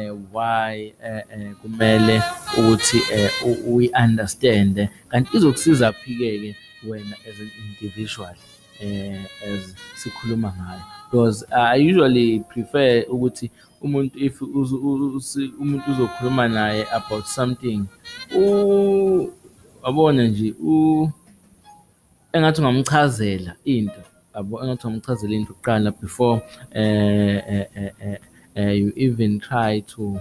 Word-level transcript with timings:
eh, 0.00 0.12
why 0.32 0.92
eh, 1.04 1.22
eh, 1.34 1.52
kumele 1.62 2.22
ukuthi 2.58 2.98
eh, 3.12 3.30
u- 3.46 3.74
uyi-understand 3.74 4.88
kanti 5.08 5.36
izokusiza 5.36 5.92
phi-ke 5.92 6.38
ke 6.42 6.54
wena 6.88 7.16
as 7.28 7.36
an 7.40 7.50
individual 7.68 8.34
eh, 8.80 9.24
as 9.52 9.74
sikhuluma 10.02 10.48
ngayo? 10.58 10.82
Because 11.10 11.44
I 11.52 11.76
usually 11.90 12.40
prefer 12.40 13.04
ukuthi 13.08 13.50
umuntu 13.82 14.18
if 14.18 14.40
uzu- 14.42 14.80
u- 14.82 15.16
usi- 15.16 15.52
umuntu 15.60 15.90
uzokhuluma 15.90 16.48
naye 16.48 16.86
about 16.92 17.24
something 17.24 17.84
u 18.36 19.32
wabona 19.82 20.24
nje 20.28 20.54
u 20.62 21.10
engathi 22.32 22.60
ungamchazela 22.60 23.54
into 23.64 24.00
yabo 24.34 24.62
engathi 24.62 24.86
ungamchazela 24.86 25.34
into 25.34 25.52
kuqala 25.54 25.90
before 25.90 26.42
eh 28.54 28.62
eh 28.62 28.68
eh, 28.68 28.68
eh, 28.68 28.72
eh, 28.72 28.80
you 28.80 28.92
even 28.96 29.40
try 29.40 29.80
to 29.80 30.20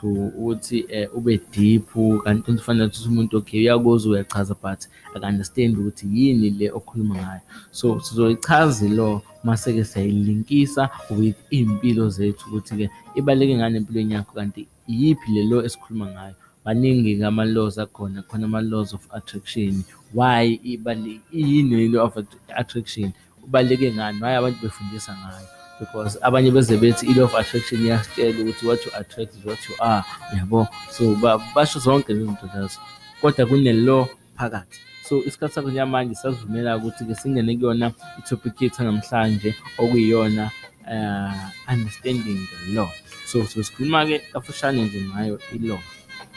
to 0.00 0.06
ukuthi 0.06 0.86
eh, 0.88 1.08
ube 1.16 1.40
deep 1.52 1.88
kanti 2.24 2.52
kufanele 2.52 2.84
ukuthi 2.84 3.08
umuntu 3.08 3.36
okay 3.36 3.60
uyakuzwa 3.60 4.12
uyachaza 4.12 4.54
but 4.62 4.88
aka-understand 5.14 5.78
ukuthi 5.78 6.06
yini 6.12 6.50
le 6.50 6.70
okhuluma 6.70 7.14
ngayo. 7.14 7.40
So 7.70 8.00
sizoyichaza 8.00 8.88
lo 8.88 9.22
mase-ke 9.44 9.84
siyayilinkisa 9.84 10.90
with 11.10 11.36
iy'mpilo 11.50 12.08
zethu 12.08 12.48
ukuthi-ke 12.48 12.90
ibaluleke 13.14 13.56
ngani 13.56 13.76
empilweni 13.76 14.14
yakho 14.14 14.32
kanti 14.34 14.66
iyiphi 14.88 15.32
le 15.32 15.42
law 15.44 15.64
esikhuluma 15.64 16.06
ngayo? 16.06 16.34
Maningi-ke 16.64 17.24
ama-laws 17.24 17.78
akhona 17.78 18.22
khona 18.22 18.44
ama-laws 18.44 18.94
of 18.94 19.06
attraction. 19.12 19.84
Why 20.14 20.58
ibale- 20.64 21.20
iyini 21.32 21.76
le 21.76 21.88
law 21.88 22.06
of 22.06 22.16
attraction? 22.48 23.12
Ubaluleke 23.44 23.92
ngani? 23.92 24.20
Why 24.22 24.36
abantu 24.36 24.58
befundisa 24.62 25.12
ngayo? 25.12 25.63
Because 25.80 26.18
abanye 26.22 26.50
beze 26.50 26.76
bethi 26.76 27.06
i-law 27.06 27.24
of 27.24 27.34
attraction 27.34 27.80
iyasitshela 27.80 28.40
ukuthi 28.40 28.66
what 28.66 28.86
you 28.86 28.92
attract 28.94 29.34
is 29.34 29.44
what 29.44 29.68
you 29.68 29.74
are. 29.78 30.04
Yabo 30.36 30.68
so 30.90 31.14
ba- 31.14 31.38
basho 31.54 31.78
zonke 31.78 32.12
lezo 32.12 32.26
zinto 32.26 32.48
lezo. 32.54 32.78
Kodwa 33.20 33.46
kune-law 33.46 34.06
phakathi. 34.38 34.78
So 35.08 35.22
isikhathi 35.22 35.54
sakho 35.54 35.70
njengamanje 35.70 36.14
sasivumela 36.14 36.76
ukuthi-ke 36.76 37.14
singene 37.14 37.56
kuyona 37.56 37.92
i-topic 38.18 38.60
yethu 38.62 38.82
namhlanje 38.84 39.54
okuyiyona 39.78 40.50
uh, 40.86 41.72
understanding 41.72 42.38
the 42.66 42.74
law. 42.74 42.88
So 43.26 43.44
sosikhuluma-ke 43.44 44.18
kafushane 44.32 44.84
nje 44.84 45.00
ngayo 45.00 45.38
i-law. 45.54 45.78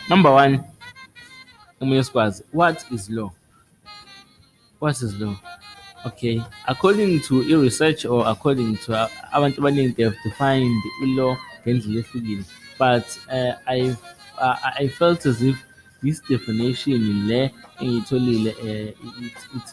Number 0.10 0.32
one 0.32 0.60
omunye 1.82 2.04
sikwazi 2.04 2.44
what 2.54 2.86
is 2.92 3.10
law? 3.10 3.32
What 4.80 5.02
is 5.02 5.20
law 5.20 5.36
okay 6.08 6.42
according 6.68 7.20
to 7.20 7.34
i-research 7.52 8.06
or 8.06 8.26
according 8.34 8.78
to 8.78 8.90
abantu 9.36 9.58
abaningi 9.62 9.96
they 9.96 10.04
have 10.04 10.18
defined 10.24 10.82
i-law 11.04 11.36
but 12.78 13.06
uh, 13.30 13.54
I, 13.68 13.96
uh, 14.38 14.56
I 14.80 14.88
felt 14.88 15.26
as 15.26 15.42
if 15.42 15.58
this 16.02 16.22
definition 16.30 17.28
le 17.28 17.52
engiyitholile 17.82 18.52
uh, 18.52 18.92
it, 19.26 19.38
it, 19.56 19.68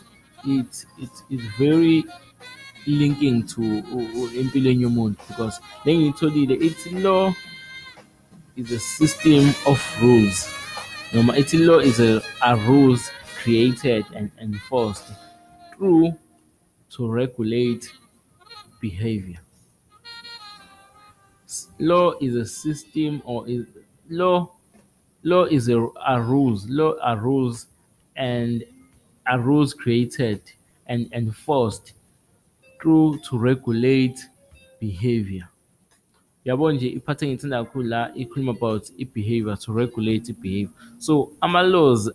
it, 0.47 0.87
it, 0.99 1.11
it's 1.31 1.59
very 1.59 2.05
linking 2.87 3.47
to 3.47 3.61
empilweni 4.41 4.83
yomuntu 4.83 5.17
because 5.29 5.61
le 5.85 5.95
ngiyitholile 5.95 6.55
ithi 6.55 7.03
law 7.03 7.33
is 8.57 8.71
a 8.73 8.79
system 8.79 9.49
of 9.67 9.81
rules. 10.03 10.49
Noma 11.13 11.33
ithi 11.35 11.59
law 11.59 11.79
is 11.79 12.01
a, 12.01 12.23
a 12.43 12.57
rules 12.57 13.11
created 13.43 14.05
and 14.15 14.31
enforced 14.41 15.05
through 15.77 16.15
to 16.97 17.11
regulate 17.11 17.91
behavior. 18.81 19.41
Law 21.79 22.15
is 22.21 22.35
a 22.35 22.45
system 22.47 23.23
or 23.25 23.49
is 23.49 23.67
law 24.09 24.51
law 25.23 25.45
is 25.45 25.69
a, 25.69 25.81
a 26.07 26.21
rules 26.21 26.69
law 26.69 26.95
are 27.03 27.17
rules 27.17 27.67
and 28.17 28.65
are 29.27 29.41
rules 29.41 29.73
created 29.73 30.41
and 30.87 31.11
enforced 31.13 31.95
through 32.81 33.19
to 33.29 33.39
regulate 33.39 34.21
behavior. 34.81 35.49
yabo 36.45 36.73
nje 36.73 36.89
iphathe 36.89 37.27
ngithanda 37.27 37.65
kakhulu 37.65 37.89
la 37.89 38.15
ikhuluma 38.15 38.51
about 38.51 38.91
i-behavior 38.99 39.57
to 39.59 39.73
regulate 39.73 40.29
i-behavior 40.33 40.71
so 40.99 41.33
ama-laws 41.41 42.11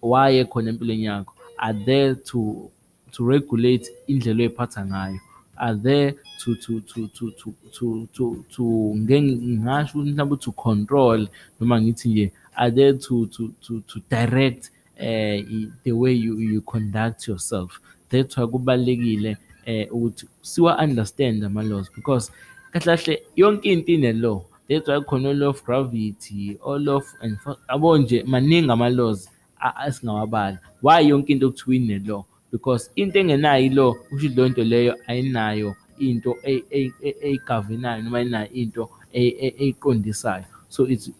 why 0.00 0.38
ekhona 0.38 0.70
empilweni 0.70 1.04
yakho 1.04 1.34
are 1.58 1.84
there 1.84 2.14
to 2.14 2.70
to 3.12 3.24
regulate 3.26 3.86
indlela 4.08 4.42
oyiphatha 4.42 4.86
ngayo. 4.86 5.20
Are 5.56 5.74
there 5.74 6.14
to 6.44 6.54
to 6.54 6.80
to 6.80 7.08
to 7.08 7.30
to 7.30 7.54
to 7.72 8.08
to 8.12 8.44
to 8.50 8.62
mhlawumbe 8.94 10.36
to 10.40 10.52
control 10.52 11.28
noma 11.60 11.80
ngithi 11.80 12.08
nje 12.08 12.32
are 12.56 12.70
there 12.70 12.92
to 12.94 13.26
to 13.26 13.48
to 13.60 13.80
to 13.80 14.00
direct 14.10 14.70
i- 14.98 15.68
the 15.84 15.92
way 15.92 16.12
you 16.12 16.38
you 16.40 16.60
conduct 16.62 17.28
yourself? 17.28 17.80
That's 18.10 18.34
kubalekile 18.36 19.36
eh 19.66 19.88
ukuthi 19.92 20.26
siwa 20.42 20.78
understand 20.78 21.44
ama 21.44 21.62
laws 21.62 21.90
because 21.94 22.32
kahle 22.72 22.96
kahle 22.96 23.22
yonke 23.36 23.72
into 23.72 23.92
ine 23.92 24.12
law 24.12 24.42
that's 24.68 24.88
why 24.88 25.00
khona 25.00 25.32
law 25.32 25.48
of 25.50 25.64
gravity 25.64 26.58
all 26.66 26.88
of 26.88 27.04
and 27.20 27.38
abo 27.68 27.98
nje 27.98 28.22
maningi 28.26 28.70
ama 28.70 28.88
laws 28.90 29.28
a- 29.60 29.86
esingawabala 29.88 30.58
why 30.82 31.08
yonke 31.08 31.32
into 31.32 31.50
kuthiwa 31.50 31.76
ine 31.76 31.98
law 31.98 32.24
because 32.52 32.90
into 32.96 33.18
engenayo 33.18 33.64
i-law 33.66 33.94
kusho 33.94 34.26
ukuthi 34.26 34.28
leyo 34.36 34.48
nto 34.48 34.64
leyo 34.64 34.96
ayinayo 35.06 35.74
into 35.98 36.36
e- 36.42 36.64
e- 36.70 36.92
e- 37.02 37.16
eyigavenayo 37.22 38.02
noma 38.02 38.18
ayinayo 38.18 38.48
into 38.52 38.90
e- 39.12 39.26
e- 39.28 39.54
eyiqondisayo. 39.58 40.44
So 40.68 40.88
it's 40.88 41.10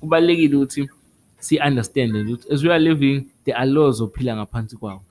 kubalulekile 0.00 0.56
ukuthi 0.56 0.88
si-understand 1.38 2.16
ukuthi 2.16 2.52
as 2.52 2.64
we 2.64 2.70
are 2.72 2.78
living 2.84 3.26
there 3.44 3.56
are 3.58 3.70
laws 3.70 4.00
ophila 4.00 4.36
ngaphansi 4.36 4.76
kwawo. 4.76 5.02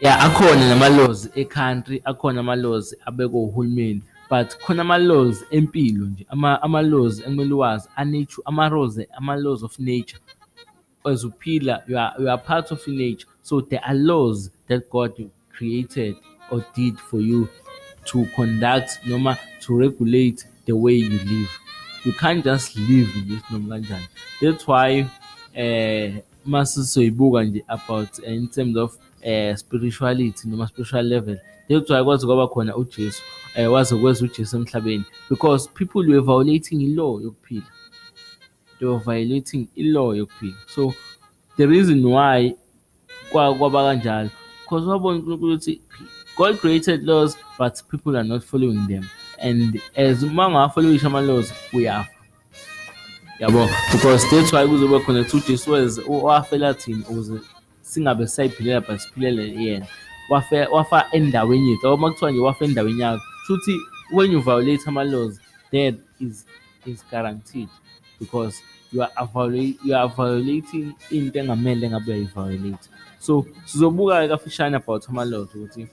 Ya 0.00 0.20
akhona 0.20 0.68
nama-laws 0.68 1.28
e-country 1.34 2.00
akhona 2.04 2.40
ama-laws 2.40 2.94
abekwe 3.06 3.40
uhulumeni 3.40 4.02
but 4.30 4.56
khona 4.58 4.82
ama-laws 4.82 5.44
empilo 5.50 6.06
nje 6.06 6.26
ama- 6.28 6.62
ama-laws 6.62 7.20
ekumele 7.20 7.54
uwazi 7.54 7.88
anature 7.96 8.42
ama-laws 8.44 8.98
ama-laws 9.16 9.62
of 9.62 9.78
nature. 9.78 10.20
As 11.06 11.24
uphila 11.24 11.82
you 11.88 11.96
are, 11.98 12.12
you 12.18 12.28
are 12.28 12.38
part 12.38 12.70
of 12.72 12.86
nature 12.88 13.26
so 13.42 13.60
there 13.60 13.80
are 13.84 13.94
laws 13.94 14.50
that 14.68 14.90
god 14.90 15.12
created 15.52 16.16
or 16.50 16.64
did 16.74 16.98
for 16.98 17.20
you 17.20 17.48
to 18.04 18.26
conduct 18.36 18.98
noma 19.06 19.38
to 19.60 19.76
regulate 19.76 20.44
the 20.66 20.72
way 20.76 20.92
you 20.92 21.18
live. 21.18 21.50
You 22.04 22.12
can't 22.12 22.44
just 22.44 22.76
live 22.76 23.08
nje 23.16 23.40
noma 23.50 23.74
kanjani 23.74 24.08
that's 24.40 24.66
why 24.66 25.06
eh 25.54 26.20
mase 26.44 26.84
soyibuka 26.84 27.62
about 27.68 28.18
eh, 28.24 28.34
in 28.34 28.48
terms 28.48 28.76
of 28.76 28.96
eh 29.22 29.54
spirituality 29.56 30.48
noma 30.48 30.68
spiritual 30.68 31.02
level 31.02 31.36
that's 31.68 31.90
why 31.90 32.02
kwazi 32.02 32.26
kwaba 32.26 32.48
khona 32.48 32.76
uJesu 32.76 33.22
eh 33.56 33.72
waze 33.72 33.96
kweza 33.96 34.24
uJesu 34.24 34.56
emhlabeni. 34.56 35.04
Because 35.30 35.68
people 35.74 36.00
were 36.08 36.20
violating 36.20 36.80
i-law 36.82 37.20
yokuphila 37.22 37.62
they 38.78 38.88
were 38.88 38.98
violating 39.04 39.68
i-law 39.76 40.14
yokuphila 40.16 40.54
so 40.74 40.94
the 41.56 41.66
reason 41.66 42.04
why 42.04 42.54
kwa- 43.30 43.54
kwaba 43.54 43.82
kanjalo 43.84 44.30
because 44.62 44.86
wabona 44.90 45.16
uNkulunkulu 45.18 45.52
ukuthi 45.54 45.80
God 46.36 46.58
created 46.58 47.04
laws 47.04 47.36
but 47.58 47.82
people 47.90 48.16
are 48.18 48.28
not 48.28 48.42
following 48.44 48.86
them. 48.86 49.04
And 49.40 49.80
as 49.96 50.22
uma 50.22 50.46
ungawafollowisha 50.48 51.06
ama-laws 51.06 51.52
uyafa. 51.72 52.10
Yabo 53.40 53.68
because 53.92 54.24
that's 54.30 54.52
why 54.52 54.66
kuzoba 54.66 55.00
khona 55.00 55.24
kuthi 55.24 55.36
ujesu 55.46 55.70
weze 55.70 56.02
wafela 56.08 56.74
thina 56.74 57.08
ukuze 57.08 57.40
singabe 57.82 58.26
sisayiphilela 58.26 58.80
but 58.80 58.98
siphilele 59.00 59.54
yena. 59.64 59.86
Wafe 60.30 60.66
wafa 60.66 61.04
endaweni 61.12 61.70
yethu 61.70 61.86
yabo 61.86 61.94
uma 61.94 62.10
kuthiwa 62.12 62.30
nje 62.30 62.40
wafa 62.40 62.64
endaweni 62.64 63.00
yakho 63.00 63.22
shuthi 63.46 63.76
when 64.12 64.32
you 64.32 64.40
violate 64.40 64.82
ama-laws 64.86 65.40
death 65.72 65.94
is 66.20 66.46
is 66.86 67.04
guaranteed. 67.10 67.68
Because 68.18 68.62
you 68.92 69.02
are 69.02 69.26
violate, 69.26 69.78
you 69.84 69.94
are 69.94 70.08
violating 70.08 70.94
into 71.10 71.38
engamele 71.38 71.90
ngabe 71.90 72.12
uyayi-violate 72.12 72.88
so 73.18 73.46
sizobuka-ke 73.64 74.28
kafishane 74.28 74.76
about 74.76 75.08
ama-laws 75.08 75.54
ukuthi 75.54 75.88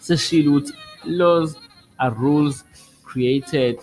sesishilo 0.00 0.50
ukuthi 0.52 0.72
laws 1.06 1.56
are 1.98 2.14
rules 2.14 2.64
created 3.04 3.78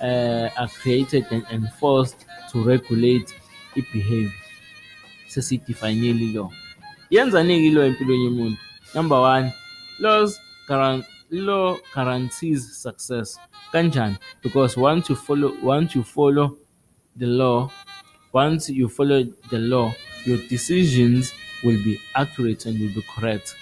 uh, 0.00 0.48
are 0.60 0.68
created 0.82 1.24
and 1.30 1.44
enforced 1.50 2.26
to 2.52 2.62
regulate 2.64 3.34
i-behavior 3.76 4.32
sesiyidefayinile 5.28 6.24
i-law 6.24 6.50
yenzani-ke 7.10 7.66
i-law 7.66 7.84
empilweni 7.84 8.24
yomuntu. 8.24 8.58
Number 8.94 9.18
one 9.18 9.52
laws 9.98 10.40
guaran- 10.68 11.04
law 11.30 11.76
guarantees 11.94 12.76
success. 12.82 13.38
Kanjani? 13.72 14.16
Because 14.42 14.76
once 14.76 15.10
you 15.10 15.16
follow 15.16 15.52
once 15.62 15.94
you 15.96 16.02
follow 16.04 16.56
the 17.16 17.26
law 17.26 17.70
once 18.32 18.68
you 18.68 18.88
follow 18.88 19.22
the 19.50 19.58
law 19.58 19.94
your 20.24 20.38
decisions 20.48 21.32
will 21.62 21.82
be 21.84 21.98
accurate 22.14 22.66
and 22.66 22.78
will 22.80 22.94
be 22.94 23.02
correct. 23.14 23.54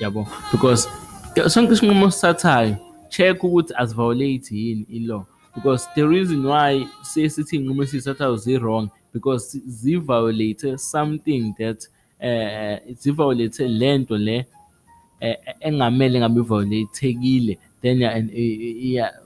Yabo? 0.00 0.26
Because 0.50 0.86
ke- 1.34 1.48
sonke 1.48 1.72
isinqumo 1.72 2.06
osithathayo 2.06 2.76
check 3.10 3.42
ukuthi 3.42 3.74
aziviolate 3.76 4.50
yini 4.56 4.86
i-law 4.90 5.24
because 5.54 5.88
the 5.94 6.08
reason 6.08 6.44
why 6.44 6.86
sesithi 7.02 7.56
inqumo 7.56 7.82
esiyithathayo 7.82 8.36
zi-wrong 8.36 8.90
because 9.12 9.58
zi-violate 9.68 10.78
something 10.78 11.54
that 11.58 11.86
uh, 12.20 12.94
zi-violate 13.00 13.68
le 13.68 13.98
nto 13.98 14.18
le 14.18 14.46
eh, 15.20 15.36
engamele 15.60 16.18
ngabe 16.18 16.40
iviolatekile 16.40 17.58
then 17.82 18.30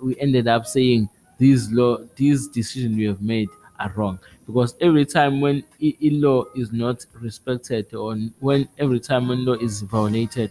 we 0.02 0.16
ended 0.18 0.48
up 0.48 0.64
saying 0.64 1.08
these 1.38 1.70
law 1.72 1.98
these 2.16 2.48
decisions 2.48 2.96
we 2.96 3.04
have 3.04 3.20
made 3.22 3.48
are 3.78 3.92
wrong. 3.94 4.18
Because 4.46 4.74
every 4.80 5.04
time 5.04 5.40
when 5.40 5.64
law 6.00 6.44
is 6.54 6.72
not 6.72 7.04
respected 7.20 7.92
or 7.94 8.16
when 8.40 8.68
every 8.78 9.00
time 9.00 9.28
when 9.28 9.44
law 9.44 9.54
is 9.54 9.82
violated 9.82 10.50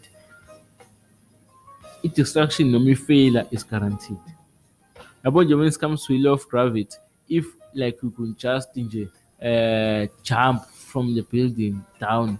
i-destruction 2.03 2.71
noma 2.71 2.91
i-failure 2.91 3.47
is 3.51 3.63
guaranteed. 3.63 4.19
Yabo 5.23 5.43
nje 5.43 5.57
when 5.57 5.67
it 5.67 5.79
comes 5.79 6.05
to 6.05 6.13
law 6.17 6.33
of 6.33 6.47
gravity 6.49 6.97
if 7.29 7.45
like 7.73 7.97
you 8.03 8.11
could 8.11 8.37
just 8.37 8.69
uh, 8.77 10.05
jump 10.23 10.65
from 10.65 11.15
the 11.15 11.21
building 11.23 11.83
down 11.99 12.39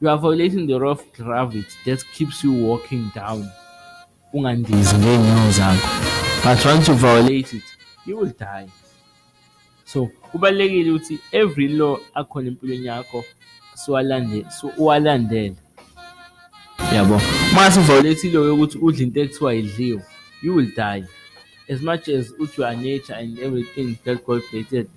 you 0.00 0.08
are 0.08 0.18
violating 0.18 0.66
the 0.66 0.76
law 0.76 0.90
of 0.90 1.02
gravity 1.14 1.66
that 1.86 2.04
keeps 2.12 2.44
you 2.44 2.52
walking 2.52 3.10
down. 3.14 3.50
Ungandizi 4.34 4.96
ngey'nyawo 4.98 5.50
zakho. 5.50 5.88
But 6.44 6.64
once 6.66 6.88
you 6.88 6.94
violate 6.94 7.54
it 7.54 7.75
you 8.06 8.18
will 8.18 8.32
die. 8.38 8.68
So 9.84 10.06
kubalulekile 10.06 10.90
ukuthi 10.90 11.18
every 11.32 11.68
law 11.68 11.98
akhona 12.14 12.48
empilweni 12.48 12.86
yakho 12.86 13.24
siwalandele 13.74 14.50
so 14.50 14.72
uwalandele. 14.76 15.56
Yabo? 16.94 17.20
Uma 17.52 17.70
siviolate 17.70 18.28
ilo 18.28 18.44
yokuthi 18.44 18.78
udla 18.78 19.02
into 19.02 19.20
ekuthiwa 19.20 19.54
idliwe 19.54 20.02
you 20.42 20.54
will 20.54 20.72
die. 20.76 21.04
As 21.68 21.82
much 21.82 22.08
as 22.08 22.32
uthi 22.38 22.60
you 22.60 22.66
are 22.66 22.76
nature 22.76 23.14
and 23.14 23.38
everything 23.38 23.98
that 24.04 24.24
God 24.26 24.42
created 24.42 24.88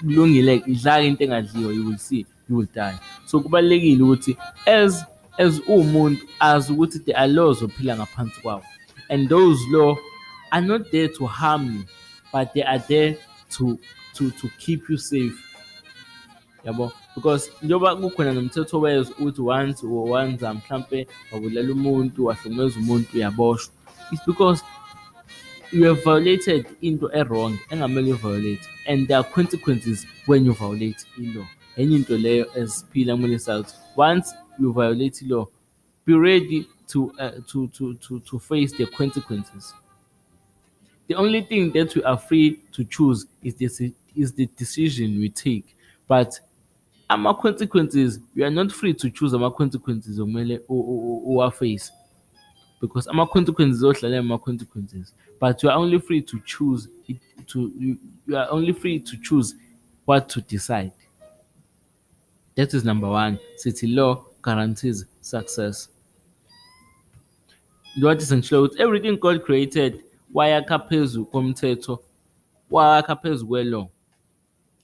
kulungile 0.00 0.62
idlaka 0.66 1.02
into 1.02 1.24
engadliwa 1.24 1.72
you 1.74 1.84
will 1.86 1.98
see 1.98 2.26
you 2.48 2.56
will 2.56 2.68
die. 2.74 2.98
So 3.26 3.40
kubalulekile 3.40 4.02
ukuthi 4.02 4.36
as 4.66 5.04
as 5.38 5.60
uwumuntu 5.66 6.26
azi 6.40 6.72
ukuthi 6.72 6.98
there 6.98 7.18
are 7.18 7.32
laws 7.32 7.62
ophila 7.62 7.96
ngaphansi 7.96 8.40
kwawo. 8.40 8.62
And 9.08 9.28
those 9.28 9.60
law 9.70 9.96
are 10.50 10.66
not 10.66 10.90
there 10.90 11.08
to 11.08 11.26
harm 11.26 11.66
you. 11.66 11.84
But 12.32 12.52
they 12.54 12.62
are 12.62 12.78
there 12.78 13.16
to 13.50 13.78
to 14.14 14.30
to 14.30 14.48
keep 14.58 14.88
you 14.88 14.96
safe. 14.96 15.38
Yabo? 16.64 16.92
Because 17.14 17.50
njengoba 17.62 17.96
kukhona 17.96 18.32
nomthetho 18.32 18.80
wezwe 18.80 19.14
ukuthi 19.18 19.40
once 19.40 19.86
wanza 19.86 20.54
mhlampe 20.54 21.06
wabulala 21.32 21.72
umuntu 21.72 22.24
wahlukumeza 22.24 22.78
umuntu 22.78 23.08
uyaboshwa. 23.14 23.72
It's 24.12 24.26
because 24.26 24.62
you 25.72 25.84
have 25.84 26.02
violated 26.02 26.66
into 26.80 27.10
e-wrong 27.14 27.58
engamele 27.70 28.12
uviolate 28.12 28.66
and 28.86 29.06
there 29.06 29.18
are 29.18 29.28
consequences 29.34 30.06
when 30.26 30.46
you 30.46 30.52
violate 30.52 31.04
i-law. 31.18 31.46
Enye 31.76 31.96
into 31.96 32.18
leyo 32.18 32.46
esiphila 32.56 33.16
kumele 33.16 33.38
sazi 33.38 33.74
once 33.96 34.34
you 34.58 34.72
violate 34.72 35.24
i-law 35.24 35.46
be 36.06 36.14
ready 36.14 36.66
to, 36.86 37.12
uh, 37.18 37.32
to, 37.46 37.68
to, 37.68 37.94
to, 37.94 38.18
to 38.20 38.38
face 38.38 38.72
the 38.72 38.86
consequences 38.86 39.74
the 41.08 41.14
only 41.14 41.40
thing 41.42 41.72
that 41.72 41.94
we 41.94 42.02
are 42.04 42.18
free 42.18 42.60
to 42.72 42.84
choose 42.84 43.26
is 43.42 43.54
the, 43.54 43.92
is 44.14 44.32
the 44.32 44.46
decision 44.56 45.18
we 45.18 45.30
take. 45.30 45.76
But 46.06 46.38
our 47.10 47.34
consequences, 47.34 48.20
we 48.34 48.44
are 48.44 48.50
not 48.50 48.70
free 48.70 48.92
to 48.94 49.10
choose 49.10 49.34
our 49.34 49.50
consequences 49.50 50.18
okumele 50.18 50.60
uwaface 50.68 51.90
because 52.80 53.06
our 53.08 53.26
consequences 53.26 53.82
odlala 53.82 54.30
our 54.30 54.38
consequences. 54.38 55.12
but 55.40 55.62
you 55.62 55.70
are 55.70 55.76
only 55.76 55.98
free 55.98 56.20
to 56.20 56.40
choose 56.44 56.88
it, 57.06 57.16
to 57.46 57.72
you, 57.78 57.98
you 58.26 58.36
are 58.36 58.48
only 58.50 58.72
free 58.72 58.98
to 58.98 59.16
choose 59.18 59.54
what 60.04 60.28
to 60.28 60.40
decide. 60.42 60.92
That 62.56 62.74
is 62.74 62.84
number 62.84 63.08
one. 63.08 63.38
City 63.56 63.86
law 63.86 64.24
guarantees 64.42 65.04
success. 65.20 65.88
Njengoba 67.96 68.20
sengishilo 68.20 68.62
ukuthi 68.62 68.80
everything 68.80 69.16
god 69.16 69.42
created 69.42 70.02
wayakha 70.34 70.78
phezu 70.78 71.24
komthetho 71.24 72.00
wakha 72.70 73.16
phezu 73.16 73.46
kwe-law. 73.46 73.86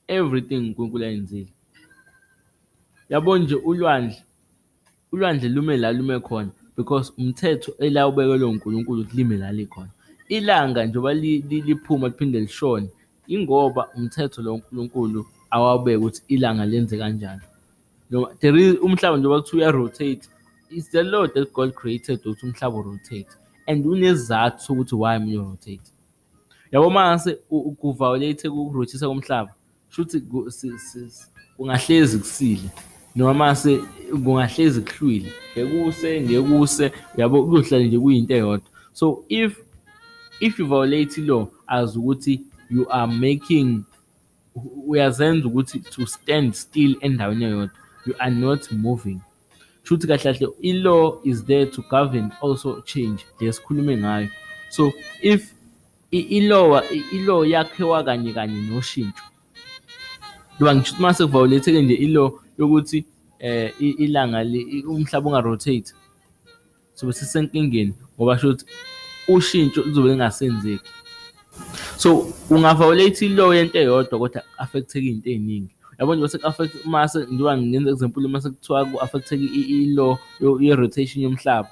Everything 0.09 0.57
unkulunkulu 0.57 1.05
ayenzile. 1.05 1.49
Yabo 3.09 3.39
nje 3.39 3.55
ulwandle 3.55 4.23
ulwandle 5.13 5.49
lume 5.49 5.77
la 5.77 5.93
lume 5.93 6.21
khona 6.21 6.51
because 6.77 7.13
umthetho 7.19 7.73
ela 7.79 8.09
ubekelwe 8.09 8.45
uNkulunkulu 8.45 9.01
ukuthi 9.01 9.17
lime 9.17 9.37
la 9.37 9.53
likhona. 9.53 9.91
Ilanga 10.29 10.85
njengoba 10.85 11.15
liphuma 11.15 12.09
liphinde 12.09 12.41
lishone 12.41 12.89
ingoba 13.27 13.89
umthetho 13.97 14.43
lo 14.43 14.55
uNkulunkulu 14.55 15.27
awabeka 15.51 15.99
ukuthi 15.99 16.23
ilanga 16.29 16.67
lenze 16.67 16.99
kanjani. 16.99 17.43
Noma 18.11 18.35
there 18.41 18.57
is 18.57 18.79
umhlaba 18.81 19.17
njengoba 19.17 19.43
kuthiwa 19.43 19.63
uya-rotate 19.63 20.29
it's 20.71 20.89
the 20.91 21.03
law 21.03 21.27
that 21.27 21.53
God 21.53 21.75
created 21.75 22.21
ukuthi 22.21 22.47
umhlaba 22.47 22.77
urotate. 22.79 23.27
And 23.67 23.87
unesizathu 23.87 24.61
sokuthi 24.61 24.95
why 24.95 25.19
kumele 25.19 25.39
urotate. 25.39 25.91
Yabo 26.73 26.91
mase 26.91 27.35
kuviolate 27.81 28.49
ukurothisa 28.49 29.09
komhlaba 29.09 29.55
shuthi 29.91 30.21
kungahlezi 31.57 32.19
kusile 32.19 32.71
noma 33.17 33.35
mase 33.35 33.81
kungahlezi 34.11 34.81
kuhlwile. 34.81 35.33
Ngekuse 35.53 36.21
ngekuse 36.21 36.93
yabo 37.17 37.47
kuyohlala 37.47 37.85
nje 37.85 37.99
kuyinto 37.99 38.35
eyodwa. 38.35 38.69
So 38.93 39.25
if 39.29 39.59
if 40.41 40.59
you 40.59 40.67
violate 40.67 41.19
law 41.19 41.49
as 41.67 41.97
ukuthi 41.97 42.41
you 42.71 42.87
are 42.91 43.13
making 43.13 43.85
uyazenza 44.87 45.49
ukuthi 45.49 45.79
to 45.81 46.07
stand 46.07 46.55
still 46.55 46.97
endaweni 47.01 47.45
eyodwa 47.45 47.71
you 48.07 48.15
are 48.19 48.35
not 48.35 48.73
moving. 48.73 49.21
Shuthi 49.85 50.07
kahle 50.07 50.23
kahle 50.23 50.47
i-law 50.63 51.21
is 51.25 51.45
there 51.45 51.67
to 51.67 51.83
govern 51.91 52.33
also 52.41 52.81
change 52.81 53.27
le 53.41 53.53
sikhulume 53.53 53.97
ngayo. 53.97 54.29
So 54.71 54.93
if 55.23 55.55
i-law 56.11 56.83
i-law 57.13 57.45
yakhiwa 57.45 58.05
kanye 58.05 58.33
kanye 58.33 58.61
noshintsho 58.69 59.25
ngoba 60.57 60.75
ngisho 60.75 60.93
ukuthi 60.93 61.03
mase 61.03 61.27
kuviolate 61.27 61.83
nje 61.83 61.95
i-law 61.95 62.31
yokuthi 62.59 63.05
eh 63.39 63.73
ilanga 63.81 64.39
umhlaba 64.89 65.29
ungarotate 65.29 65.93
sobe 66.95 67.13
sisenkingeni 67.13 67.95
ngoba 68.17 68.39
shothi 68.39 68.65
ushintsho 69.29 69.83
lizobe 69.83 70.09
lingasenzeki 70.09 70.91
so 71.97 72.33
ungaviolate 72.51 73.27
i-law 73.27 73.55
yento 73.55 73.79
eyodwa 73.79 74.19
kodwa 74.19 74.43
affecteke 74.59 75.09
into 75.09 75.31
ey'ningi. 75.31 75.74
Yabo 75.99 76.15
nje 76.15 76.23
bese 76.23 76.39
ku-affect 76.39 76.85
mase 76.85 77.19
njengoba 77.19 77.59
ngenza 77.59 77.91
example 77.91 78.29
mase 78.29 78.51
kuthiwa 78.51 78.85
ku-affecteke 78.85 79.45
i-law 79.45 80.19
ye-rotation 80.61 81.23
yomhlaba 81.23 81.69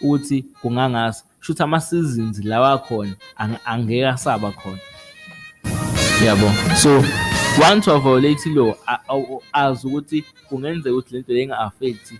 ukuthi 0.00 0.42
kungangasa 0.62 1.24
shuthi 1.40 1.62
ama-seasons 1.62 2.44
lawa 2.44 2.78
khona. 2.78 3.16
Yabo 6.24 6.48
so 6.76 7.04
once 7.60 7.90
waviolate 7.90 8.50
law 8.54 8.74
azi 9.52 9.86
ukuthi 9.86 10.24
kungenzeka 10.48 10.94
ukuthi 10.94 11.14
lento 11.14 11.32
inga-affect 11.32 12.12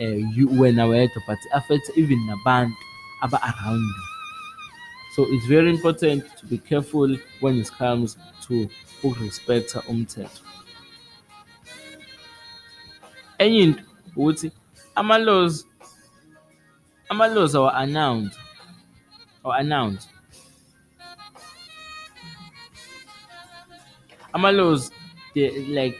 um 0.00 0.60
wena 0.60 0.86
wedwa 0.86 1.22
but 1.26 1.38
affect 1.52 1.90
even 1.96 2.18
nabantu 2.26 2.76
aba-around 3.22 3.82
you. 3.82 4.04
So 5.16 5.26
it's 5.34 5.46
very 5.46 5.70
important 5.70 6.24
to 6.38 6.46
be 6.46 6.58
careful 6.58 7.16
when 7.40 7.58
it 7.58 7.70
comes 7.78 8.16
to 8.46 8.68
ukurespecta 9.02 9.82
umthetho 9.88 10.47
enye 13.38 13.62
into 13.62 13.82
ukuthi 14.16 14.52
ama-laws 14.94 15.66
ama-laws 17.08 17.54
awa 17.54 17.74
announced 17.74 18.38
or 19.44 19.56
announced 19.56 20.08
ama-laws 24.32 24.92
they 25.34 25.50
like 25.68 25.98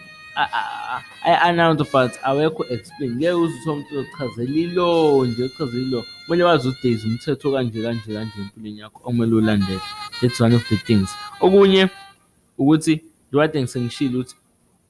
i-announce 1.24 1.82
but 1.92 2.12
awekho 2.22 2.64
explain. 2.70 3.14
Ngeke 3.16 3.32
uze 3.32 3.54
uthole 3.54 3.82
umuntu 3.82 3.98
ochazela 3.98 4.58
ilo 4.58 5.26
nje 5.26 5.44
ochazela 5.44 5.82
ilo 5.82 6.04
kumele 6.26 6.44
wazi 6.44 6.68
ukuthi 6.68 6.82
there 6.82 6.94
is 6.94 7.04
umthetho 7.04 7.52
kanje 7.52 7.82
kanje 7.82 8.14
kanje 8.14 8.32
empilweni 8.40 8.80
yakho 8.80 9.00
okumele 9.04 9.34
ulandele. 9.34 9.80
That's 10.20 10.40
one 10.40 10.54
of 10.54 10.68
the 10.68 10.76
things. 10.76 11.10
Okunye 11.40 11.88
ukuthi 12.58 13.04
njengoba 13.32 13.66
sengishilo 13.66 14.20
ukuthi 14.20 14.36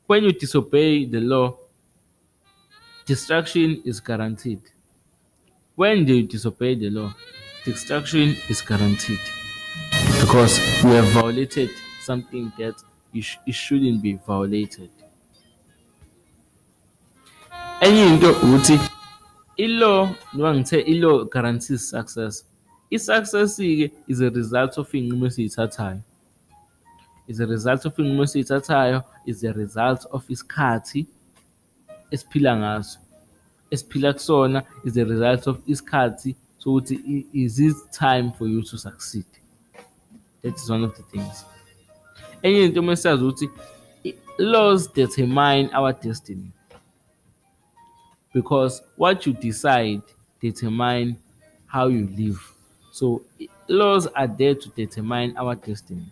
when 0.08 0.24
you 0.24 0.32
disobey 0.32 1.06
the 1.06 1.20
law 1.20 1.54
destruction 3.08 3.80
is 3.86 4.00
guaranteed. 4.00 4.60
When 5.76 6.06
you 6.06 6.24
disobey 6.24 6.74
the 6.74 6.90
law 6.90 7.14
destruction 7.64 8.36
is 8.50 8.60
guaranteed. 8.60 9.20
Because 10.20 10.58
you 10.84 10.90
have 10.90 11.06
violated 11.06 11.70
something 12.02 12.52
that 12.58 12.74
it, 13.14 13.24
sh 13.24 13.38
shouldn't 13.50 14.02
be 14.02 14.20
violated. 14.26 14.90
Enye 17.80 18.12
into 18.12 18.30
ukuthi 18.44 18.78
i-law 19.56 20.14
noma 20.34 20.52
ngithe 20.58 21.30
guarantees 21.32 21.88
success. 21.88 22.44
I-success-ke 22.92 23.90
is 24.06 24.20
a 24.20 24.30
result 24.30 24.76
of 24.76 24.92
iy'nqumo 24.92 25.26
esiy'thathayo. 25.30 26.02
Is 27.26 27.40
a 27.40 27.46
result 27.46 27.86
of 27.86 27.96
iy'nqumo 27.96 28.24
esiy'thathayo, 28.28 29.04
is 29.26 29.44
a 29.44 29.52
result 29.52 30.04
of 30.12 30.26
isikhathi 30.28 31.06
esiphila 32.10 32.56
ngaso. 32.56 32.98
Esiphila 33.70 34.12
kusona 34.12 34.62
is 34.84 34.94
the 34.94 35.04
result 35.04 35.46
of 35.46 35.58
isikhathi 35.66 36.36
sokuthi 36.58 37.26
is 37.32 37.58
it 37.60 37.76
time 37.92 38.32
for 38.32 38.46
you 38.46 38.62
to 38.62 38.78
succeed. 38.78 39.26
That 40.42 40.54
is 40.54 40.70
one 40.70 40.84
of 40.84 40.96
the 40.96 41.02
things. 41.02 41.44
Enye 42.42 42.64
into 42.64 42.80
uma 42.80 42.96
sazi 42.96 43.24
ukuthi 43.24 43.48
laws 44.38 44.86
determine 44.86 45.70
our 45.72 45.92
destiny 45.92 46.50
because 48.32 48.82
what 48.96 49.26
you 49.26 49.32
decide 49.32 50.02
determine 50.40 51.16
how 51.66 51.88
you 51.88 52.08
live. 52.16 52.40
So 52.92 53.22
laws 53.68 54.06
are 54.06 54.28
there 54.28 54.54
to 54.54 54.68
determine 54.70 55.36
our 55.36 55.54
destiny. 55.54 56.06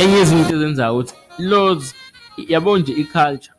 Enye 0.00 0.20
izinto 0.20 0.54
ezenzayo 0.54 0.96
ukuthi 0.96 1.14
laws 1.38 1.94
yabo 2.36 2.78
nje 2.78 2.92
i-culture 2.92 3.57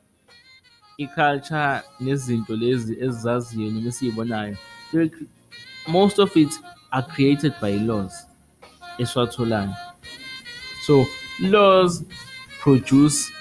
i-culture 1.04 1.82
nezinto 2.00 2.54
lezi 2.62 2.94
ezizaziyo 3.06 3.72
noma 3.72 3.90
esiyibonayo 3.90 4.56
most 5.88 6.20
of 6.20 6.36
it 6.38 6.52
are 6.92 7.08
created 7.14 7.54
by 7.62 7.74
laws 7.90 8.14
esiwatholayo. 9.00 9.74
So 10.86 11.06
laws 11.40 12.04
produce 12.62 13.32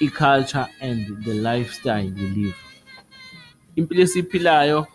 i-culture 0.00 0.66
and 0.80 1.24
the 1.24 1.34
lifestyle 1.34 2.04
you 2.04 2.28
live. 2.28 2.56
Impilo 3.76 4.02
esiyiphilayo 4.02 4.86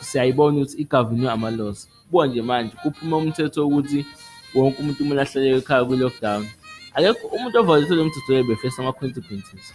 siyayibona 0.00 0.56
ukuthi 0.58 0.82
igavunwe 0.82 1.30
ama-laws. 1.30 1.88
Buka 2.10 2.26
nje 2.26 2.42
manje 2.42 2.76
kuphuma 2.82 3.16
umthetho 3.16 3.68
wokuthi 3.68 4.06
wonke 4.54 4.78
umuntu 4.78 4.98
kumele 4.98 5.22
ahlale 5.22 5.56
ekhaya 5.56 5.84
kwi-lockdown. 5.84 6.46
Akekho 6.94 7.26
umuntu 7.26 7.58
o-violate-e 7.58 7.96
lo 7.96 8.04
mthetho 8.04 8.32
loyo 8.32 8.44
ube-face 8.44 8.78
ama-consequences. 8.78 9.74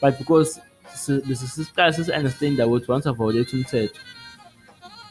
But 0.00 0.18
because 0.18 0.60
besiqala 1.26 1.92
sesi-understand-a 1.92 2.66
ukuthi 2.66 2.88
once 2.88 3.06
wa-violate 3.06 3.52
umthetho 3.56 4.00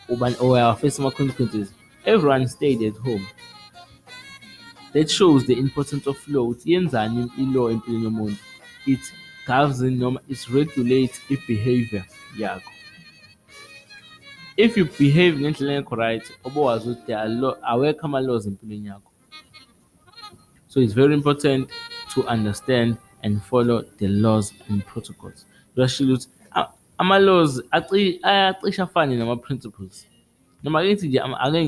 uyawa-face 0.10 1.00
ama-consequences, 1.00 1.74
everyone 2.06 2.48
stayed 2.48 2.82
at 2.84 2.96
home. 2.98 3.26
That 4.94 5.10
shows 5.10 5.46
the 5.46 5.58
importance 5.58 6.08
of 6.08 6.18
law 6.28 6.54
yenzani 6.66 7.30
i-law 7.38 7.70
empilweni 7.72 8.06
yomuntu. 8.06 8.38
It 8.86 9.00
governs 9.48 9.82
noma 9.82 10.20
it 10.30 10.48
regulates 10.50 11.20
i-behaviour 11.30 12.06
yakho. 12.38 12.72
If 14.58 14.78
you 14.78 14.86
behave 14.86 15.36
ngendlela 15.40 15.74
engekho 15.74 15.98
right, 15.98 16.32
obowazi 16.44 16.90
ukuthi 16.90 17.14
awekho 17.62 18.04
ama-laws 18.04 18.48
empilweni 18.48 18.88
yakho. 18.88 19.12
So 20.68 20.80
it's 20.80 20.94
very 20.94 21.14
important 21.14 21.70
to 22.14 22.28
understand 22.28 22.98
and 23.24 23.42
follow 23.42 23.82
the 23.98 24.08
laws 24.08 24.54
and 24.70 24.86
protocols. 24.86 25.46
Kuyashiwo 25.76 26.14
ukuthi 26.14 26.28
ama-laws 26.98 27.62
ayacishe 27.72 28.82
afane 28.82 29.18
nama-principles. 29.18 30.08
Noma 30.64 30.80
ake 30.80 30.90
ngithi 30.90 31.08
nje 31.08 31.20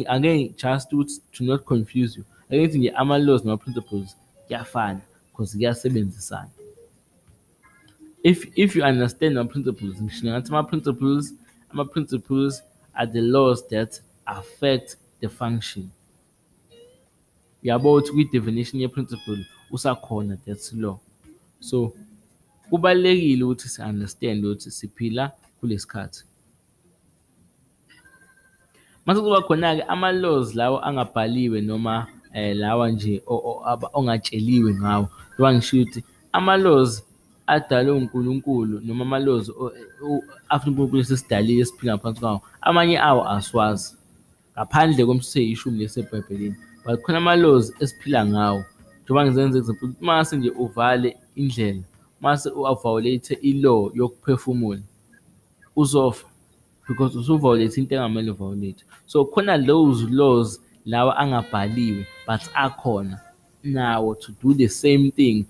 ake 0.10 0.54
just 0.58 0.94
ukuthi 0.94 1.22
to 1.32 1.44
not 1.44 1.66
confuse 1.66 2.18
you, 2.18 2.26
ake 2.50 2.62
ngithi 2.62 2.78
nje 2.78 2.90
ama-laws 2.90 3.44
nama-principles 3.44 4.16
kuyafana 4.48 5.02
because 5.32 5.58
kuyasebenzisana. 5.58 6.50
If 8.24 8.48
if 8.56 8.76
you 8.76 8.84
understand 8.84 9.38
ama-principles, 9.38 10.02
ngisho 10.02 10.28
ngathi 10.28 10.50
ama-principles 10.50 11.34
ama-principles 11.72 12.64
are 12.94 13.12
the 13.12 13.22
laws 13.22 13.68
that 13.68 14.02
affect 14.26 14.98
the 15.20 15.30
function. 15.30 15.92
Uyabo 17.64 17.94
ukuthi 17.94 18.12
kwi-definition 18.12 18.82
ye-principle 18.82 19.46
usakhona 19.72 20.36
that 20.36 20.46
that's 20.46 20.74
law. 20.74 21.00
So 21.60 21.94
kubalulekile 22.70 23.44
ukuthi 23.44 23.70
si-understand 23.70 24.46
ukuthi 24.46 24.72
siphila 24.72 25.32
kulesi 25.60 25.88
khathi. 25.88 26.24
Mase 29.06 29.22
kuba 29.22 29.42
khona-ke 29.42 29.82
ama-laws 29.88 30.56
lawa 30.56 30.84
angabhaliwe 30.84 31.62
noma 31.62 32.08
lawa 32.34 32.92
nje 32.92 33.24
ongatsheliwe 33.94 34.74
ngawo 34.76 35.10
njengoba 35.34 35.54
ngisho 35.54 35.78
ukuthi 35.78 36.04
ama-laws 36.32 37.04
adalwe 37.48 37.92
uNkulunkulu 37.92 38.80
noma 38.80 39.04
ama-laws 39.06 39.52
after 40.50 40.70
uNkulunkulu 40.70 41.02
esesidalile 41.02 41.62
esiphila 41.62 41.94
ngaphansi 41.94 42.20
kwawo, 42.20 42.42
amanye 42.62 43.00
awo 43.00 43.30
asiwazi 43.30 43.96
ngaphandle 44.54 45.06
kwemisebenzi 45.06 45.40
eyishumi 45.40 45.84
esebhayibhelini. 45.84 46.56
But 46.86 47.00
kukhona 47.00 47.18
ama-laws 47.18 47.74
esiphila 47.80 48.26
ngawo 48.26 48.64
njengoba 49.04 49.26
ngizenza 49.26 49.58
example 49.58 49.90
mase 50.02 50.38
nje 50.38 50.50
uvale 50.50 51.18
indlela, 51.36 51.84
mase 52.22 52.50
u-violate 52.50 53.38
i-law 53.42 53.92
yokuphefumula 53.94 54.82
uzofa 55.76 56.28
because 56.88 57.18
usu-violate 57.18 57.78
into 57.78 57.96
engamele 57.96 58.32
u-violate. 58.32 58.84
So 59.06 59.26
kukhona 59.26 59.58
those 59.66 60.06
laws 60.10 60.62
lawa 60.86 61.18
angabhaliwe 61.18 62.06
but 62.28 62.42
akhona 62.54 63.20
nawo 63.64 64.16
to 64.16 64.32
do 64.44 64.54
the 64.54 64.68
same 64.68 65.12
thing 65.12 65.46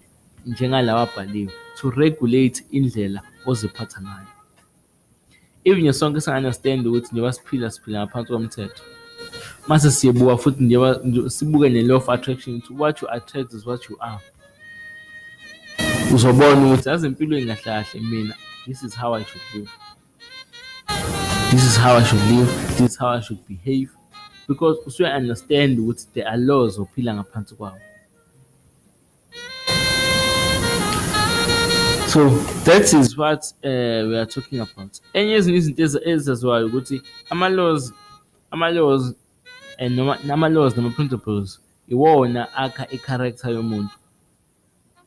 njengalawa 0.46 1.02
abhaliwe 1.02 1.52
to 1.82 1.90
regulate 1.90 2.64
indlela 2.72 3.22
oziphatha 3.46 4.02
ngayo. 4.02 4.28
If 5.64 5.78
nje 5.78 5.94
sonke 5.94 6.22
singa-understand 6.22 6.88
ukuthi 6.88 7.08
njengoba 7.12 7.34
siphila 7.34 7.72
siphila 7.72 8.00
ngaphansi 8.00 8.32
komthetho, 8.32 8.84
mase 9.68 9.92
sibuka 9.92 10.38
futhi 10.38 10.64
njengoba 10.64 11.30
sibuke 11.30 11.70
ne-law 11.70 11.98
of 11.98 12.10
attraction 12.10 12.56
ukuthi 12.58 12.74
what 12.74 13.02
you 13.02 13.08
attract 13.12 13.54
is 13.54 13.66
what 13.66 13.90
you 13.90 13.98
are. 14.00 14.20
Uzobona 16.14 16.66
ukuthi 16.66 16.90
yazi 16.90 17.08
empilweni 17.08 17.46
kahle 17.46 17.84
kahle 17.84 18.02
mina 18.02 18.36
this 18.66 18.84
is 18.84 18.96
how 18.96 19.14
I 19.14 19.24
should 19.24 19.42
live. 19.54 19.72
This 21.52 21.64
is 21.64 21.78
how 21.78 21.96
I 21.96 22.04
should 22.04 22.22
live, 22.32 22.50
this 22.78 22.92
is 22.92 22.98
how 22.98 23.08
I 23.08 23.20
should 23.20 23.48
behave 23.48 23.90
because 24.48 24.78
usuya-understand 24.86 25.80
ukuthi 25.80 26.08
there 26.14 26.28
are 26.28 26.38
laws 26.38 26.80
ophila 26.80 27.14
ngaphansi 27.14 27.56
kwawo. 27.56 27.80
So 32.08 32.30
that 32.64 32.94
is 32.94 33.18
what 33.18 33.44
uh, 33.64 34.08
we 34.10 34.18
are 34.18 34.26
talking 34.26 34.60
about. 34.60 35.00
Enye 35.14 35.32
yezinye 35.32 35.58
izinto 35.58 35.84
ezaziwayo 36.10 36.68
ukuthi 36.68 37.02
ama-laws 37.30 37.94
ama-laws 38.52 39.14
and 39.80 39.96
noma 39.96 40.18
nama-laws 40.24 40.78
nama-principles 40.78 41.60
iwona 41.88 42.54
akha 42.56 42.88
i-character 42.92 43.52
yomuntu 43.52 43.94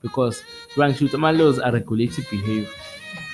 because 0.03 0.43
ukuthi 0.77 1.15
ama-laws 1.15 1.59
a-regulate 1.59 2.19
i-behaviour. 2.19 2.69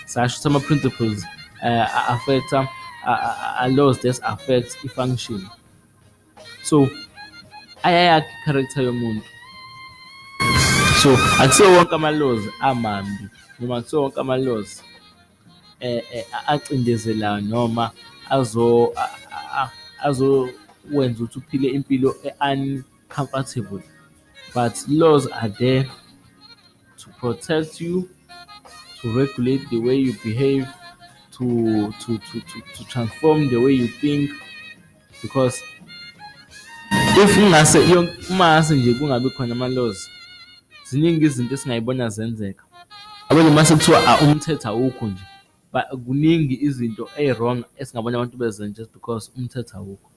Sasho 0.07 0.37
ukuthi 0.37 0.49
ama-principles 0.49 1.25
uh, 1.63 1.87
affect-a 2.09 2.69
are 3.07 3.71
laws 3.71 3.99
that 4.01 4.21
affect 4.25 4.77
i-function. 4.85 5.49
So 6.63 6.89
ayayakha 7.83 8.27
i-character 8.27 8.83
yomuntu. 8.83 9.23
So 11.03 11.17
akusiwo 11.41 11.77
wonke 11.77 11.95
ama-laws 11.95 12.43
amambi 12.61 13.29
noma 13.61 13.77
akusiwo 13.77 14.03
wonke 14.03 14.21
ama-laws 14.21 14.83
acindezelayo 16.47 17.41
noma 17.41 17.91
azo 18.31 18.95
azokwenza 20.03 21.25
ukuthi 21.25 21.39
uphile 21.39 21.69
impilo 21.69 22.17
e-uncomfortable 22.25 23.83
but 24.55 24.75
laws 24.89 25.29
are 25.33 25.51
there 25.51 25.91
to 27.07 27.11
protect 27.21 27.81
you, 27.81 28.09
to 29.01 29.17
regulate 29.17 29.63
the 29.71 29.79
way 29.79 29.95
you 29.95 30.13
behave, 30.25 30.69
to 31.39 31.93
to 32.01 32.19
to 32.19 32.41
to 32.41 32.61
to 32.75 32.85
transform 32.85 33.49
the 33.49 33.57
way 33.57 33.73
you 33.73 33.89
think 33.89 34.31
because 35.23 35.63
if 36.91 37.37
mase 38.31 38.75
nje 38.75 38.95
kungabi 38.95 39.31
khona 39.31 39.53
ama-laws 39.53 40.11
ziningi 40.91 41.25
izinto 41.25 41.55
esingayibona 41.55 42.09
zenzeka. 42.09 42.65
Yabo 43.31 43.51
mase 43.51 43.75
kuthiwa 43.75 44.21
umthetho 44.21 44.69
awukho 44.69 45.07
nje 45.07 45.23
kuningi 46.07 46.59
izinto 46.61 47.09
ey-wrong 47.17 47.65
esingabona 47.77 48.19
abantu 48.19 48.37
bezenza 48.37 48.77
just 48.77 48.93
because 48.93 49.31
umthetho 49.37 49.77
awukho. 49.77 50.11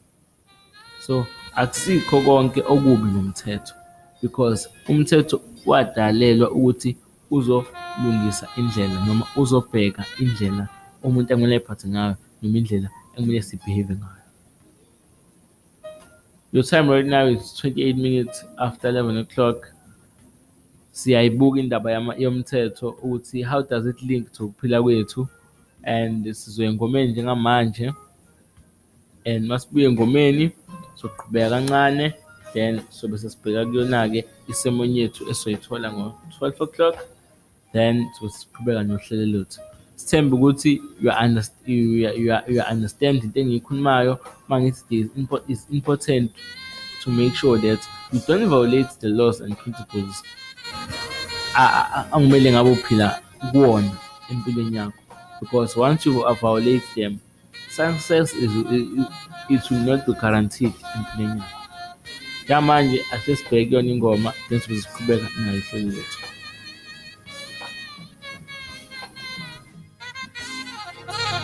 So 0.99 1.27
akusikho 1.55 2.21
konke 2.21 2.61
okubi 2.61 3.11
ngomthetho 3.11 3.73
because 4.21 4.69
umthetho 4.87 5.41
wadalelwa 5.65 6.51
ukuthi 6.51 6.97
uzolungisa 7.31 8.47
indlela 8.57 9.05
noma 9.05 9.25
uzobheka 9.35 10.05
indlela 10.19 10.67
umuntu 11.03 11.33
ekumele 11.33 11.55
ay'phathe 11.55 11.87
ngayo 11.87 12.15
noma 12.41 12.57
indlela 12.57 12.89
ekumele 13.15 13.41
sibhehave 13.41 13.95
ngayo. 13.95 14.19
Your 16.51 16.63
time 16.63 16.89
right 16.89 17.05
now 17.05 17.27
is 17.27 17.53
twenty-eight 17.53 17.97
minutes 17.97 18.43
after 18.57 18.89
eleven 18.89 19.17
o'clock. 19.17 19.67
Siyayibuka 20.91 21.59
indaba 21.59 21.91
yomthetho 22.17 22.89
ukuthi 22.89 23.43
how 23.43 23.61
does 23.61 23.85
it 23.85 24.01
link 24.01 24.31
to 24.31 24.45
ukuphila 24.45 24.81
kwethu 24.81 25.27
and 25.83 26.25
sizoya 26.33 26.69
engomeni 26.69 27.11
njengamanje 27.11 27.93
and 29.25 29.47
masibuya 29.47 29.89
engomeni 29.89 30.51
soqhubeka 30.95 31.49
kancane 31.49 32.13
then 32.53 32.81
sobe 32.89 33.17
sesibheka 33.17 33.65
kuyona-ke 33.65 34.25
isermon 34.47 34.95
yethu 34.95 35.29
esoyithola 35.29 35.91
ngo-twelve 35.93 36.61
o'clock. 36.61 36.95
Then 37.73 38.09
sobe 38.19 38.31
siqhubeka 38.31 38.83
nohlelo 38.83 39.25
lethu 39.25 39.59
sithembe 39.95 40.35
ukuthi 40.35 40.81
you 41.01 41.11
understand, 41.11 41.67
you, 41.67 42.09
you, 42.09 42.37
you 42.47 42.61
understand 42.61 43.23
into 43.23 43.39
engiyikhulumayo. 43.39 44.19
Uma 44.47 44.59
ngithi 44.59 45.09
it's 45.47 45.65
important 45.71 46.31
to 47.03 47.11
make 47.11 47.35
sure 47.35 47.57
that 47.57 47.79
you 48.11 48.19
don't 48.27 48.47
violate 48.49 48.89
the 48.99 49.09
laws 49.09 49.41
and 49.41 49.57
principles 49.57 50.23
angumele 52.11 52.51
ngabe 52.51 52.69
uphila 52.71 53.21
kuwona 53.51 53.91
empilweni 54.31 54.77
yakho. 54.77 54.93
Because 55.41 55.79
once 55.79 56.05
you 56.05 56.13
violate 56.41 56.83
them 56.95 57.19
success 57.69 58.33
is 58.33 58.51
it, 58.55 59.07
it 59.49 59.71
will 59.71 59.85
not 59.85 60.05
be 60.05 60.13
guaranteed 60.13 60.73
empilweni 60.95 61.39
yakho 61.39 61.58
njengamanje 62.49 63.05
asesibheke 63.13 63.65
kuyona 63.69 63.89
ingoma 63.93 64.33
then 64.47 64.59
sibe 64.59 64.81
siqhubeka 64.81 65.27
nayo 65.39 65.57
ihlelo 65.57 65.89
lethu 65.95 66.18